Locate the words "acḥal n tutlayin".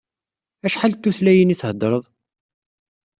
0.65-1.53